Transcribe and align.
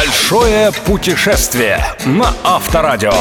Большое 0.00 0.72
путешествие 0.86 1.84
на 2.06 2.32
Авторадио. 2.42 3.12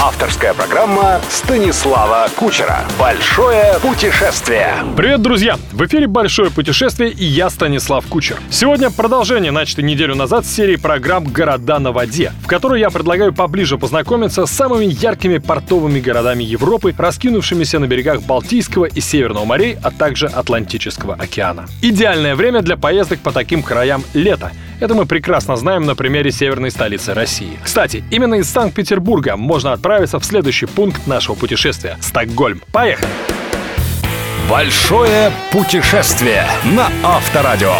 Авторская 0.00 0.54
программа 0.54 1.20
Станислава 1.28 2.28
Кучера. 2.36 2.84
Большое 2.96 3.74
путешествие. 3.82 4.72
Привет, 4.96 5.20
друзья! 5.20 5.56
В 5.72 5.84
эфире 5.86 6.06
«Большое 6.06 6.52
путешествие» 6.52 7.10
и 7.10 7.24
я, 7.24 7.50
Станислав 7.50 8.06
Кучер. 8.06 8.36
Сегодня 8.50 8.88
продолжение 8.90 9.50
начатой 9.50 9.82
неделю 9.82 10.14
назад 10.14 10.46
серии 10.46 10.76
программ 10.76 11.24
«Города 11.24 11.80
на 11.80 11.90
воде», 11.90 12.30
в 12.44 12.46
которой 12.46 12.78
я 12.78 12.90
предлагаю 12.90 13.32
поближе 13.34 13.76
познакомиться 13.76 14.46
с 14.46 14.52
самыми 14.52 14.84
яркими 14.84 15.38
портовыми 15.38 15.98
городами 15.98 16.44
Европы, 16.44 16.94
раскинувшимися 16.96 17.80
на 17.80 17.88
берегах 17.88 18.22
Балтийского 18.22 18.84
и 18.84 19.00
Северного 19.00 19.44
морей, 19.44 19.76
а 19.82 19.90
также 19.90 20.28
Атлантического 20.28 21.14
океана. 21.14 21.66
Идеальное 21.82 22.36
время 22.36 22.62
для 22.62 22.76
поездок 22.76 23.18
по 23.18 23.32
таким 23.32 23.64
краям— 23.64 24.04
лето— 24.14 24.52
это 24.80 24.94
мы 24.94 25.06
прекрасно 25.06 25.56
знаем 25.56 25.84
на 25.84 25.94
примере 25.94 26.30
северной 26.30 26.70
столицы 26.70 27.14
России. 27.14 27.58
Кстати, 27.62 28.04
именно 28.10 28.34
из 28.34 28.48
Санкт-Петербурга 28.50 29.36
можно 29.36 29.72
отправиться 29.72 30.18
в 30.18 30.24
следующий 30.24 30.66
пункт 30.66 31.06
нашего 31.06 31.34
путешествия– 31.34 31.96
Стокгольм. 32.00 32.62
Поехали! 32.72 33.08
Большое 34.48 35.30
путешествие 35.52 36.46
на 36.64 36.88
Авторадио. 37.04 37.74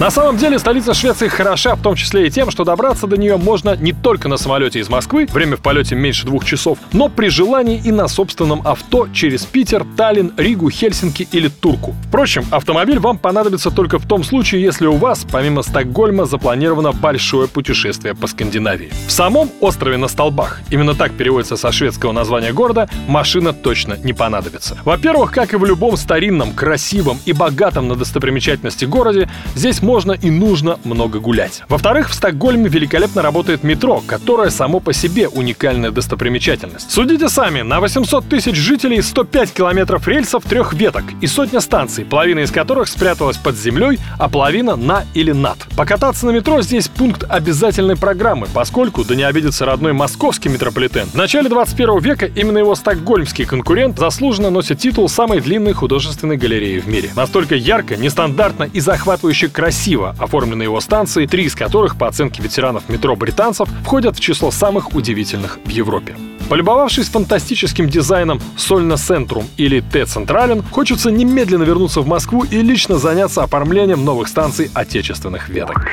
На 0.00 0.10
самом 0.10 0.38
деле 0.38 0.58
столица 0.58 0.94
Швеции 0.94 1.28
хороша 1.28 1.74
в 1.74 1.82
том 1.82 1.94
числе 1.94 2.26
и 2.26 2.30
тем, 2.30 2.50
что 2.50 2.64
добраться 2.64 3.06
до 3.06 3.18
нее 3.18 3.36
можно 3.36 3.76
не 3.76 3.92
только 3.92 4.28
на 4.28 4.38
самолете 4.38 4.80
из 4.80 4.88
Москвы, 4.88 5.28
время 5.30 5.58
в 5.58 5.60
полете 5.60 5.94
меньше 5.94 6.24
двух 6.24 6.46
часов, 6.46 6.78
но 6.94 7.10
при 7.10 7.28
желании 7.28 7.78
и 7.84 7.92
на 7.92 8.08
собственном 8.08 8.66
авто 8.66 9.08
через 9.12 9.44
Питер, 9.44 9.84
Таллин, 9.98 10.32
Ригу, 10.38 10.70
Хельсинки 10.70 11.28
или 11.32 11.48
Турку. 11.48 11.94
Впрочем, 12.08 12.46
автомобиль 12.50 12.98
вам 12.98 13.18
понадобится 13.18 13.70
только 13.70 13.98
в 13.98 14.08
том 14.08 14.24
случае, 14.24 14.62
если 14.62 14.86
у 14.86 14.96
вас, 14.96 15.26
помимо 15.30 15.62
Стокгольма, 15.62 16.24
запланировано 16.24 16.92
большое 16.92 17.46
путешествие 17.46 18.14
по 18.14 18.26
Скандинавии. 18.26 18.90
В 19.06 19.12
самом 19.12 19.50
острове 19.60 19.98
на 19.98 20.08
столбах, 20.08 20.62
именно 20.70 20.94
так 20.94 21.12
переводится 21.12 21.58
со 21.58 21.72
шведского 21.72 22.12
названия 22.12 22.54
города, 22.54 22.88
машина 23.06 23.52
точно 23.52 23.98
не 24.02 24.14
понадобится. 24.14 24.78
Во-первых, 24.82 25.30
как 25.30 25.52
и 25.52 25.56
в 25.56 25.64
любом 25.66 25.98
старинном, 25.98 26.54
красивом 26.54 27.18
и 27.26 27.34
богатом 27.34 27.86
на 27.86 27.96
достопримечательности 27.96 28.86
городе, 28.86 29.28
здесь 29.54 29.82
можно 29.90 30.12
и 30.12 30.30
нужно 30.30 30.78
много 30.84 31.18
гулять. 31.18 31.64
Во-вторых, 31.68 32.10
в 32.10 32.14
Стокгольме 32.14 32.68
великолепно 32.68 33.22
работает 33.22 33.64
метро, 33.64 34.00
которое 34.06 34.50
само 34.50 34.78
по 34.78 34.92
себе 34.92 35.26
уникальная 35.26 35.90
достопримечательность. 35.90 36.92
Судите 36.92 37.28
сами, 37.28 37.62
на 37.62 37.80
800 37.80 38.28
тысяч 38.28 38.54
жителей 38.54 39.02
105 39.02 39.52
километров 39.52 40.06
рельсов 40.06 40.44
трех 40.44 40.74
веток 40.74 41.02
и 41.20 41.26
сотня 41.26 41.60
станций, 41.60 42.04
половина 42.04 42.38
из 42.38 42.52
которых 42.52 42.86
спряталась 42.86 43.36
под 43.36 43.58
землей, 43.58 43.98
а 44.16 44.28
половина 44.28 44.76
на 44.76 45.06
или 45.12 45.32
над. 45.32 45.58
Покататься 45.76 46.24
на 46.26 46.30
метро 46.30 46.62
здесь 46.62 46.86
пункт 46.86 47.24
обязательной 47.28 47.96
программы, 47.96 48.46
поскольку, 48.54 49.02
да 49.02 49.16
не 49.16 49.24
обидится 49.24 49.64
родной 49.64 49.92
московский 49.92 50.50
метрополитен, 50.50 51.08
в 51.08 51.16
начале 51.16 51.48
21 51.48 51.98
века 51.98 52.26
именно 52.26 52.58
его 52.58 52.76
стокгольмский 52.76 53.44
конкурент 53.44 53.98
заслуженно 53.98 54.50
носит 54.50 54.78
титул 54.78 55.08
самой 55.08 55.40
длинной 55.40 55.72
художественной 55.72 56.36
галереи 56.36 56.78
в 56.78 56.86
мире. 56.86 57.10
Настолько 57.16 57.56
ярко, 57.56 57.96
нестандартно 57.96 58.70
и 58.72 58.78
захватывающе 58.78 59.48
красиво 59.48 59.79
красиво 59.80 60.14
оформлены 60.18 60.64
его 60.64 60.78
станции, 60.80 61.24
три 61.24 61.44
из 61.44 61.54
которых, 61.54 61.96
по 61.96 62.06
оценке 62.06 62.42
ветеранов 62.42 62.90
метро 62.90 63.16
британцев, 63.16 63.66
входят 63.82 64.14
в 64.14 64.20
число 64.20 64.50
самых 64.50 64.94
удивительных 64.94 65.58
в 65.64 65.70
Европе. 65.70 66.14
Полюбовавшись 66.50 67.08
фантастическим 67.08 67.88
дизайном 67.88 68.42
Сольна 68.58 68.98
Центрум 68.98 69.46
или 69.56 69.80
Т-Централен, 69.80 70.62
хочется 70.70 71.10
немедленно 71.10 71.62
вернуться 71.62 72.02
в 72.02 72.06
Москву 72.06 72.44
и 72.44 72.60
лично 72.60 72.98
заняться 72.98 73.42
оформлением 73.42 74.04
новых 74.04 74.28
станций 74.28 74.70
отечественных 74.74 75.48
веток. 75.48 75.86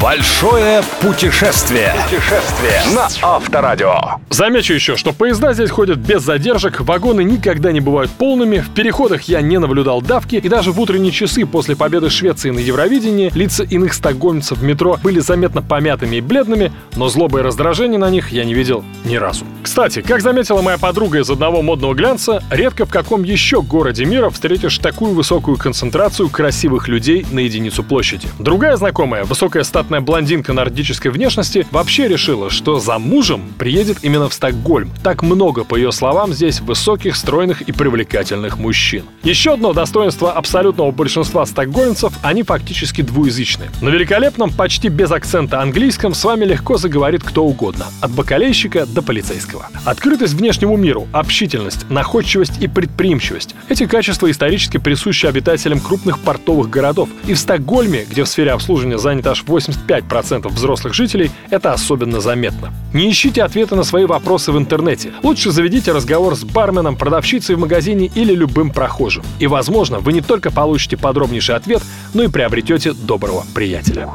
Большое 0.00 0.82
путешествие. 1.02 1.92
Путешествие 2.04 2.80
на 2.94 3.08
Авторадио. 3.20 4.20
Замечу 4.30 4.72
еще, 4.72 4.96
что 4.96 5.12
поезда 5.12 5.52
здесь 5.52 5.68
ходят 5.68 5.98
без 5.98 6.22
задержек, 6.22 6.80
вагоны 6.80 7.22
никогда 7.22 7.70
не 7.70 7.80
бывают 7.80 8.10
полными, 8.10 8.60
в 8.60 8.70
переходах 8.70 9.24
я 9.24 9.42
не 9.42 9.58
наблюдал 9.58 10.00
давки, 10.00 10.36
и 10.36 10.48
даже 10.48 10.72
в 10.72 10.80
утренние 10.80 11.12
часы 11.12 11.44
после 11.44 11.76
победы 11.76 12.08
Швеции 12.08 12.48
на 12.48 12.60
Евровидении 12.60 13.30
лица 13.34 13.62
иных 13.62 13.92
стокгольмцев 13.92 14.58
в 14.58 14.62
метро 14.62 14.98
были 15.02 15.20
заметно 15.20 15.60
помятыми 15.60 16.16
и 16.16 16.20
бледными, 16.22 16.72
но 16.96 17.08
злобы 17.08 17.40
и 17.40 17.42
раздражения 17.42 17.98
на 17.98 18.08
них 18.08 18.30
я 18.32 18.44
не 18.44 18.54
видел 18.54 18.82
ни 19.04 19.16
разу. 19.16 19.44
Кстати, 19.62 20.00
как 20.00 20.22
заметила 20.22 20.62
моя 20.62 20.78
подруга 20.78 21.18
из 21.18 21.28
одного 21.28 21.60
модного 21.60 21.92
глянца, 21.92 22.42
редко 22.50 22.86
в 22.86 22.90
каком 22.90 23.22
еще 23.22 23.60
городе 23.60 24.06
мира 24.06 24.30
встретишь 24.30 24.78
такую 24.78 25.12
высокую 25.12 25.58
концентрацию 25.58 26.30
красивых 26.30 26.88
людей 26.88 27.26
на 27.30 27.40
единицу 27.40 27.82
площади. 27.82 28.28
Другая 28.38 28.76
знакомая, 28.76 29.24
высокая 29.24 29.62
статная 29.62 29.89
статная 29.90 30.06
блондинка 30.06 30.52
нордической 30.52 31.10
внешности 31.10 31.66
вообще 31.72 32.06
решила, 32.06 32.48
что 32.48 32.78
за 32.78 33.00
мужем 33.00 33.52
приедет 33.58 33.98
именно 34.02 34.28
в 34.28 34.34
Стокгольм. 34.34 34.92
Так 35.02 35.24
много, 35.24 35.64
по 35.64 35.74
ее 35.74 35.90
словам, 35.90 36.32
здесь 36.32 36.60
высоких, 36.60 37.16
стройных 37.16 37.62
и 37.62 37.72
привлекательных 37.72 38.56
мужчин. 38.56 39.02
Еще 39.24 39.54
одно 39.54 39.72
достоинство 39.72 40.30
абсолютного 40.30 40.92
большинства 40.92 41.44
стокгольмцев– 41.44 42.12
они 42.22 42.44
фактически 42.44 43.02
двуязычны. 43.02 43.64
На 43.82 43.88
великолепном, 43.88 44.52
почти 44.52 44.86
без 44.86 45.10
акцента 45.10 45.60
английском 45.60 46.14
с 46.14 46.22
вами 46.22 46.44
легко 46.44 46.76
заговорит 46.76 47.24
кто 47.24 47.44
угодно, 47.44 47.86
от 48.00 48.12
бакалейщика 48.12 48.86
до 48.86 49.02
полицейского. 49.02 49.66
Открытость 49.84 50.34
внешнему 50.34 50.76
миру, 50.76 51.08
общительность, 51.12 51.90
находчивость 51.90 52.62
и 52.62 52.68
предприимчивость– 52.68 53.56
эти 53.68 53.86
качества 53.86 54.30
исторически 54.30 54.76
присущи 54.76 55.26
обитателям 55.26 55.80
крупных 55.80 56.20
портовых 56.20 56.70
городов. 56.70 57.08
И 57.26 57.34
в 57.34 57.38
Стокгольме, 57.40 58.06
где 58.08 58.22
в 58.22 58.28
сфере 58.28 58.52
обслуживания 58.52 58.98
занято 58.98 59.32
аж 59.32 59.42
80 59.42 59.79
25% 59.86 60.48
взрослых 60.48 60.94
жителей, 60.94 61.30
это 61.50 61.72
особенно 61.72 62.20
заметно. 62.20 62.72
Не 62.92 63.10
ищите 63.10 63.42
ответы 63.42 63.76
на 63.76 63.84
свои 63.84 64.04
вопросы 64.04 64.52
в 64.52 64.58
интернете. 64.58 65.12
Лучше 65.22 65.50
заведите 65.50 65.92
разговор 65.92 66.34
с 66.36 66.44
барменом, 66.44 66.96
продавщицей 66.96 67.54
в 67.54 67.58
магазине 67.58 68.10
или 68.14 68.34
любым 68.34 68.70
прохожим. 68.70 69.24
И, 69.38 69.46
возможно, 69.46 70.00
вы 70.00 70.12
не 70.12 70.20
только 70.20 70.50
получите 70.50 70.96
подробнейший 70.96 71.54
ответ, 71.56 71.82
но 72.14 72.22
и 72.22 72.28
приобретете 72.28 72.92
доброго 72.92 73.44
приятеля. 73.54 74.08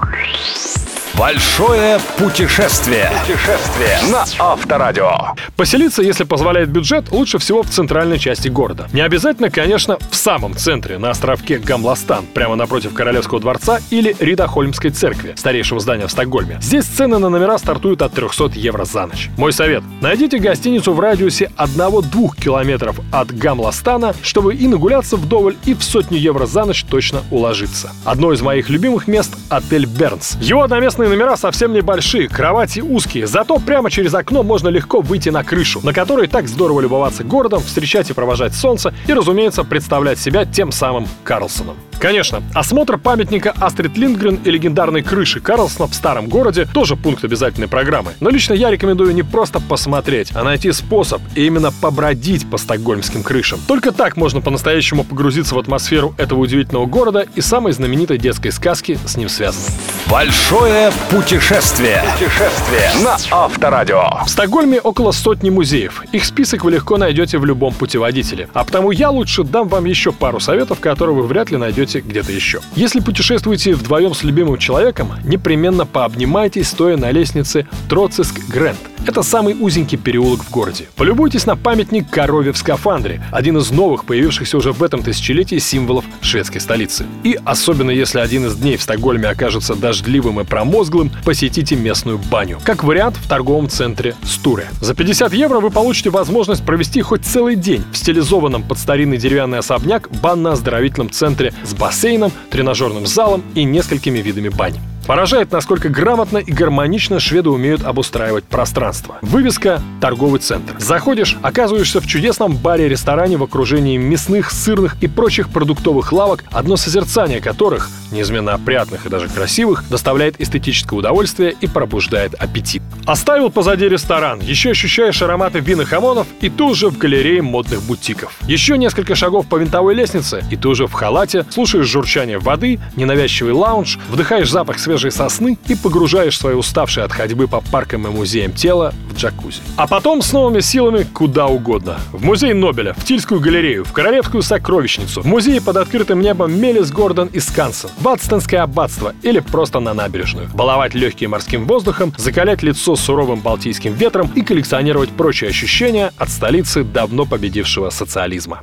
Большое 1.18 1.98
путешествие. 2.18 3.10
Путешествие 3.22 3.98
на 4.12 4.26
Авторадио. 4.38 5.36
Поселиться, 5.56 6.02
если 6.02 6.26
позволяет 6.26 6.70
бюджет, 6.70 7.10
лучше 7.10 7.38
всего 7.38 7.64
в 7.64 7.70
центральной 7.70 8.20
части 8.20 8.50
города. 8.50 8.90
Не 8.92 9.00
обязательно, 9.00 9.50
конечно, 9.50 9.98
в 10.12 10.16
самом 10.16 10.56
центре, 10.58 10.98
на 10.98 11.12
островке 11.12 11.58
Гамластан, 11.58 12.26
прямо 12.34 12.56
напротив 12.56 12.94
Королевского 12.94 13.40
дворца 13.40 13.80
или 13.92 14.14
Ридахольмской 14.20 14.92
церкви, 14.92 15.36
старейшего 15.38 15.80
здания 15.80 16.08
в 16.08 16.12
Стокгольме. 16.12 16.58
Здесь 16.62 16.84
цены 16.84 17.18
на 17.18 17.30
номера 17.30 17.58
стартуют 17.60 18.02
от 18.02 18.12
300 18.12 18.52
евро 18.56 18.84
за 18.84 19.06
ночь. 19.06 19.30
Мой 19.38 19.54
совет. 19.54 19.84
Найдите 20.02 20.38
гостиницу 20.38 20.94
в 20.94 21.00
радиусе 21.00 21.50
1-2 21.56 22.36
километров 22.38 23.00
от 23.14 23.32
Гамластана, 23.32 24.14
чтобы 24.22 24.54
и 24.54 24.68
нагуляться 24.68 25.16
вдоволь, 25.16 25.56
и 25.64 25.76
в 25.76 25.82
сотню 25.82 26.18
евро 26.18 26.46
за 26.46 26.66
ночь 26.66 26.84
точно 26.84 27.22
уложиться. 27.32 27.92
Одно 28.04 28.34
из 28.34 28.42
моих 28.42 28.70
любимых 28.70 29.08
мест— 29.08 29.34
отель 29.50 29.86
Бернс. 29.86 30.38
Его 30.42 30.64
одноместный 30.64 31.05
Двухместные 31.06 31.24
номера 31.24 31.38
совсем 31.38 31.72
небольшие, 31.72 32.28
кровати 32.28 32.80
узкие, 32.80 33.28
зато 33.28 33.60
прямо 33.60 33.92
через 33.92 34.16
окно 34.16 34.42
можно 34.42 34.70
легко 34.70 35.02
выйти 35.02 35.30
на 35.30 35.44
крышу, 35.44 35.80
на 35.84 35.94
которой 35.94 36.28
так 36.28 36.48
здорово 36.48 36.82
любоваться 36.82 37.24
городом, 37.24 37.62
встречать 37.62 38.10
и 38.10 38.14
провожать 38.14 38.56
солнце 38.56 38.92
и, 39.08 39.14
разумеется, 39.14 39.64
представлять 39.64 40.18
себя 40.18 40.46
тем 40.46 40.72
самым 40.72 41.08
Карлсоном. 41.24 41.76
Конечно, 42.00 42.44
осмотр 42.54 42.98
памятника 42.98 43.54
Астрид 43.60 43.98
Линдгрен 43.98 44.40
и 44.44 44.52
легендарной 44.52 45.02
крыши 45.02 45.40
Карлсона 45.40 45.88
в 45.88 45.96
старом 45.96 46.28
городе 46.28 46.66
тоже 46.66 46.96
пункт 46.96 47.24
обязательной 47.24 47.68
программы. 47.68 48.12
Но 48.20 48.30
лично 48.30 48.54
я 48.54 48.70
рекомендую 48.70 49.14
не 49.14 49.24
просто 49.24 49.60
посмотреть, 49.60 50.32
а 50.36 50.44
найти 50.44 50.72
способ 50.72 51.22
и 51.36 51.46
именно 51.46 51.72
побродить 51.72 52.50
по 52.50 52.58
стокгольмским 52.58 53.24
крышам. 53.24 53.60
Только 53.68 53.92
так 53.92 54.18
можно 54.18 54.42
по-настоящему 54.42 55.04
погрузиться 55.04 55.56
в 55.56 55.60
атмосферу 55.60 56.14
этого 56.18 56.40
удивительного 56.40 56.86
города 56.86 57.26
и 57.36 57.42
самой 57.42 57.72
знаменитой 57.72 58.18
детской 58.18 58.52
сказки 58.52 59.00
с 59.06 59.18
ним 59.18 59.30
связанной. 59.30 59.70
Большое 60.10 60.92
путешествие. 61.10 62.04
Путешествие 62.14 62.92
на 63.04 63.18
Авторадио. 63.32 64.24
В 64.26 64.30
Стокгольме 64.30 64.80
около 64.80 65.12
сотни 65.12 65.50
музеев. 65.50 66.04
Их 66.12 66.26
список 66.26 66.64
вы 66.64 66.72
легко 66.72 66.98
найдете 66.98 67.38
в 67.38 67.46
любом 67.46 67.74
путеводителе. 67.74 68.48
А 68.54 68.64
потому 68.64 68.92
я 68.92 69.10
лучше 69.10 69.44
дам 69.44 69.68
вам 69.68 69.86
еще 69.86 70.12
пару 70.12 70.40
советов, 70.40 70.80
которые 70.80 71.16
вы 71.16 71.24
вряд 71.24 71.52
ли 71.52 71.58
найдете 71.58 71.85
найдете 71.86 72.00
где-то 72.02 72.32
еще. 72.32 72.60
Если 72.76 73.00
путешествуете 73.00 73.74
вдвоем 73.74 74.14
с 74.14 74.24
любимым 74.24 74.58
человеком, 74.58 75.14
непременно 75.24 75.86
пообнимайтесь, 75.86 76.70
стоя 76.70 76.98
на 76.98 77.12
лестнице 77.12 77.68
Троциск 77.90 78.40
Грэнд. 78.50 78.95
Это 79.08 79.22
самый 79.22 79.56
узенький 79.60 80.00
переулок 80.00 80.44
в 80.44 80.50
городе. 80.50 80.88
Полюбуйтесь 80.96 81.46
на 81.46 81.56
памятник 81.56 82.10
корове 82.10 82.52
в 82.52 82.58
скафандре, 82.58 83.22
один 83.32 83.58
из 83.58 83.70
новых, 83.70 84.06
появившихся 84.06 84.58
уже 84.58 84.72
в 84.72 84.82
этом 84.82 85.04
тысячелетии 85.04 85.60
символов 85.60 86.06
шведской 86.22 86.60
столицы. 86.60 87.06
И 87.24 87.38
особенно 87.46 87.92
если 87.92 88.20
один 88.20 88.48
из 88.48 88.56
дней 88.56 88.78
в 88.78 88.82
Стокгольме 88.82 89.30
окажется 89.30 89.76
дождливым 89.76 90.40
и 90.40 90.44
промозглым, 90.44 91.12
посетите 91.24 91.76
местную 91.76 92.18
баню. 92.18 92.60
Как 92.64 92.84
вариант 92.84 93.18
в 93.18 93.30
торговом 93.30 93.70
центре 93.70 94.16
Стуре. 94.24 94.70
За 94.82 94.96
50 94.96 95.34
евро 95.34 95.60
вы 95.60 95.70
получите 95.70 96.10
возможность 96.10 96.66
провести 96.66 97.02
хоть 97.02 97.24
целый 97.24 97.56
день 97.56 97.84
в 97.92 97.98
стилизованном 97.98 98.64
под 98.64 98.80
старинный 98.80 99.18
деревянный 99.18 99.60
особняк 99.60 100.10
банно-оздоровительном 100.22 101.12
центре 101.12 101.54
с 101.64 101.76
бассейном, 101.76 102.32
тренажерным 102.50 103.06
залом 103.06 103.44
и 103.54 103.64
несколькими 103.66 104.20
видами 104.20 104.50
бань. 104.50 104.76
Поражает, 105.06 105.52
насколько 105.52 105.90
грамотно 105.90 106.40
и 106.40 106.52
гармонично 106.52 107.20
шведы 107.20 107.50
умеют 107.50 107.84
обустраивать 107.84 108.44
пространство. 108.46 109.20
Вывеска 109.22 109.80
«Торговый 110.02 110.40
центр». 110.40 110.74
Заходишь, 110.80 111.38
оказываешься 111.44 112.02
в 112.02 112.08
чудесном 112.08 112.58
баре-ресторане 112.58 113.38
в 113.38 113.44
окружении 113.44 113.98
мясных, 113.98 114.50
сырных 114.50 115.02
и 115.02 115.08
прочих 115.08 115.50
продуктовых 115.50 116.12
лавок, 116.12 116.44
одно 116.52 116.76
созерцание 116.76 117.40
которых, 117.40 117.90
неизменно 118.12 118.56
опрятных 118.56 119.06
и 119.06 119.10
даже 119.10 119.28
красивых, 119.30 119.88
доставляет 119.90 120.42
эстетическое 120.42 120.98
удовольствие 120.98 121.54
и 121.62 121.68
пробуждает 121.68 122.34
аппетит. 122.34 122.82
Оставил 123.06 123.52
позади 123.52 123.88
ресторан, 123.88 124.40
еще 124.42 124.72
ощущаешь 124.72 125.22
ароматы 125.22 125.60
вин 125.60 125.86
хамонов, 125.86 126.26
и 126.42 126.50
тут 126.50 126.76
же 126.76 126.90
в 126.90 126.98
галерее 126.98 127.44
модных 127.44 127.84
бутиков. 127.84 128.36
Еще 128.48 128.80
несколько 128.80 129.14
шагов 129.14 129.46
по 129.48 129.58
винтовой 129.58 129.94
лестнице, 129.94 130.44
и 130.50 130.56
ты 130.56 130.68
уже 130.68 130.88
в 130.88 130.94
халате, 130.94 131.46
слушаешь 131.52 131.86
журчание 131.86 132.40
воды, 132.40 132.80
ненавязчивый 132.96 133.54
лаунж, 133.54 134.00
вдыхаешь 134.10 134.50
запах 134.50 134.80
свежей 134.80 135.12
сосны 135.12 135.60
и 135.68 135.76
погружаешь 135.76 136.38
свои 136.38 136.56
уставшие 136.56 137.04
от 137.04 137.12
ходьбы 137.12 137.48
по 137.48 137.62
паркам 137.62 138.08
и 138.08 138.10
музеям 138.10 138.54
тело 138.54 138.92
в 139.12 139.18
джакузи. 139.18 139.62
А 139.78 139.86
потом 139.86 140.24
с 140.24 140.34
новыми 140.34 140.62
силами 140.62 141.04
куда 141.04 141.46
угодно. 141.46 142.00
В 142.12 142.24
музей 142.24 142.54
Нобеля, 142.54 142.96
в 142.96 143.06
Тильскую 143.06 143.40
галерею, 143.40 143.86
в 143.86 143.94
Королевскую 143.94 144.42
сокровищницу, 144.42 145.22
в 145.22 145.26
музей 145.26 145.62
под 145.62 145.78
открытым 145.78 146.22
небом 146.22 146.60
Мелис 146.60 146.92
Гордон 146.92 147.28
и 147.28 147.40
Скансен, 147.40 147.90
в 148.00 148.08
Адстонское 148.08 148.64
аббатство 148.64 149.14
или 149.22 149.42
просто 149.42 149.80
на 149.80 149.94
набережную. 149.94 150.50
Баловать 150.56 150.96
легкие 150.96 151.30
морским 151.30 151.68
воздухом, 151.68 152.12
закалять 152.18 152.64
лицо 152.64 152.95
суровым 152.96 153.40
балтийским 153.40 153.94
ветром 153.94 154.32
и 154.36 154.42
коллекционировать 154.42 155.10
прочие 155.10 155.50
ощущения 155.50 156.12
от 156.18 156.30
столицы 156.30 156.84
давно 156.84 157.26
победившего 157.26 157.90
социализма. 157.90 158.62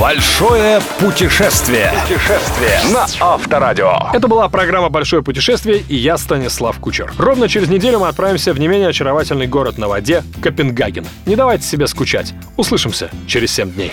Большое 0.00 0.80
путешествие. 0.98 1.92
Путешествие 2.02 2.80
на 2.90 3.06
Авторадио. 3.20 4.10
Это 4.14 4.28
была 4.28 4.48
программа 4.48 4.88
«Большое 4.88 5.22
путешествие» 5.22 5.84
и 5.88 5.94
я, 5.94 6.16
Станислав 6.16 6.78
Кучер. 6.78 7.12
Ровно 7.18 7.48
через 7.48 7.68
неделю 7.68 7.98
мы 7.98 8.08
отправимся 8.08 8.54
в 8.54 8.58
не 8.58 8.66
менее 8.66 8.88
очаровательный 8.88 9.46
город 9.46 9.76
на 9.76 9.88
воде– 9.88 10.22
Копенгаген. 10.42 11.04
Не 11.26 11.36
давайте 11.36 11.64
себе 11.64 11.86
скучать. 11.86 12.32
Услышимся 12.56 13.10
через 13.26 13.52
7 13.52 13.72
дней. 13.72 13.92